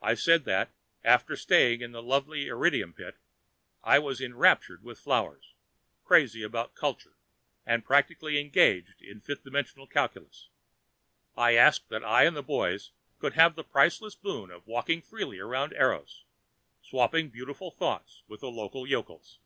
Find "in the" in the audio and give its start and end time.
1.80-2.00